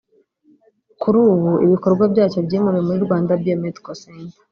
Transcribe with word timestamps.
kuri 1.01 1.17
ubu 1.31 1.51
ibikorwa 1.65 2.03
byacyo 2.13 2.39
byimuriwe 2.45 2.83
muri 2.87 2.99
Rwanda 3.05 3.31
Biomedical 3.41 3.95
Center 4.03 4.33